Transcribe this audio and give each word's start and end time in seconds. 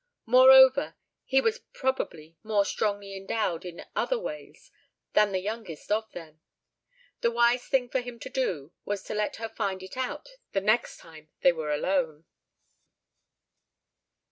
Moreover, 0.25 0.95
he 1.25 1.41
was 1.41 1.59
probably 1.73 2.35
more 2.41 2.65
strongly 2.65 3.15
endowed 3.15 3.63
in 3.63 3.85
other 3.95 4.17
ways 4.17 4.71
than 5.13 5.31
the 5.31 5.37
youngest 5.39 5.91
of 5.91 6.11
them. 6.11 6.41
The 7.19 7.29
wise 7.29 7.67
thing 7.67 7.87
for 7.87 7.99
him 7.99 8.17
to 8.21 8.29
do 8.31 8.73
was 8.83 9.03
to 9.03 9.13
let 9.13 9.35
her 9.35 9.49
find 9.49 9.83
it 9.83 9.95
out 9.95 10.37
the 10.53 10.61
next 10.61 10.97
time 10.97 11.29
they 11.41 11.51
were 11.51 11.71
alone. 11.71 12.25